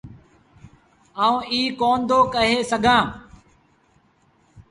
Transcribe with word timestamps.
آئوٚنٚ 1.23 1.47
ايٚ 1.53 1.75
ڪوندو 1.79 2.19
ڪهي 2.33 2.57
سگھآݩٚ 2.71 3.07